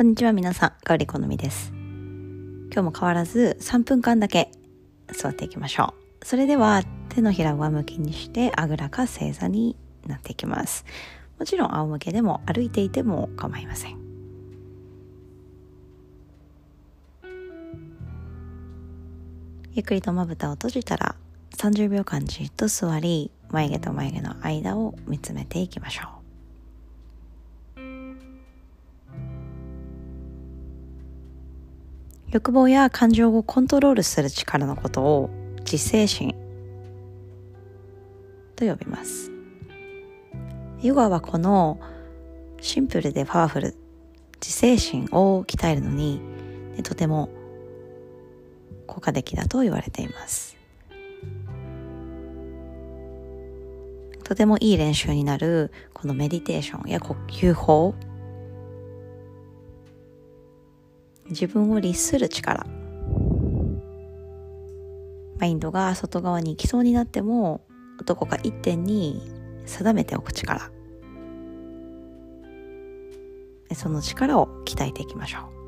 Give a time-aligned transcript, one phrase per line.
[0.00, 1.74] こんにちは皆さん、香り好みです。
[1.74, 4.50] 今日も変わらず3分間だけ
[5.12, 5.92] 座っていきましょ
[6.22, 6.24] う。
[6.24, 10.86] それでは手のひらを上向きにしてあぐらか正座になっていきます。
[11.38, 13.98] もちろん仰向けでも歩いていても構いません。
[19.74, 21.14] ゆっくりとまぶたを閉じたら
[21.58, 26.19] 30秒間じっと座り眉毛と眉毛の間を見つめていきましょう。
[32.32, 35.30] 欲望や感情をコントロールする力のことを
[35.60, 36.34] 自制心
[38.54, 39.32] と呼びます。
[40.80, 41.80] ヨガはこの
[42.60, 43.74] シンプルでパワフル
[44.40, 46.20] 自制心を鍛えるのに
[46.84, 47.30] とても
[48.86, 50.56] 効果的だと言われています。
[54.22, 57.96] とてもいい練習になるこのメディテーションや呼吸法
[61.30, 62.66] 自分を律する力。
[65.38, 67.62] マインドが外側に行きそうになっても
[68.04, 69.22] どこか一点に
[69.64, 70.70] 定めておく力。
[73.74, 75.59] その力を鍛えていきましょう。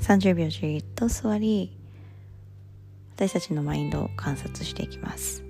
[0.00, 1.76] 30秒じっと座り
[3.16, 5.44] 私たちのマインドを観察していきます。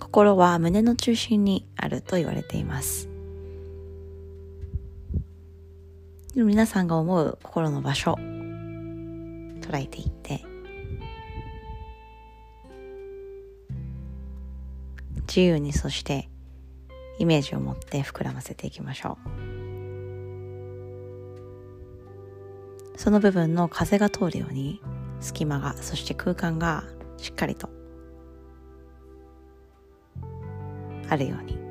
[0.00, 3.08] 心は胸の中心にあると言われています。
[6.34, 10.42] 皆さんが思う心の場所捉えていって
[15.26, 16.28] 自由にそして
[17.18, 19.42] イメージを持って膨らませていきましょう。
[22.96, 24.80] その部分の風が通るように
[25.20, 26.84] 隙間がそして空間が
[27.16, 27.68] しっかりと
[31.08, 31.61] あるように。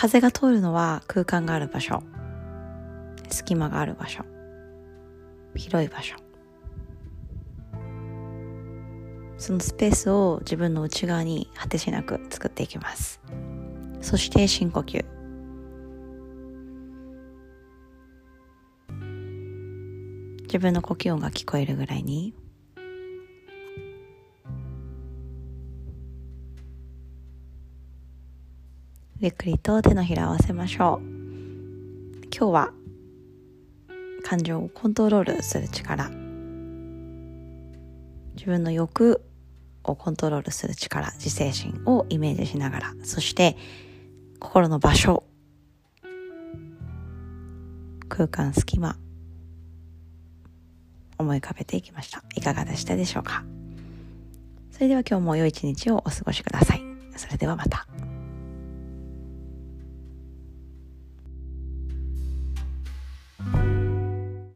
[0.00, 2.02] 風が通るのは空間がある場所。
[3.28, 4.24] 隙間がある場所。
[5.54, 6.16] 広い場所。
[9.36, 13.20] そのスペースを自分の内側に果てしなく作っていきます。
[14.00, 15.04] そして深呼吸。
[20.44, 22.32] 自分の呼吸音が聞こえるぐらいに
[29.22, 31.06] ゆっくりと手のひらを合わせましょう。
[32.34, 32.72] 今日は
[34.24, 36.08] 感情をコントロールする力。
[38.34, 39.22] 自分の欲
[39.84, 41.10] をコントロールする力。
[41.16, 42.94] 自制心をイメージしながら。
[43.04, 43.58] そして
[44.38, 45.24] 心の場所。
[48.08, 48.96] 空間隙間。
[51.18, 52.24] 思い浮かべていきました。
[52.36, 53.44] いかがでしたでしょうか？
[54.70, 56.82] それでは今日も良い一日をお過ごしください。
[57.16, 57.86] それではまた。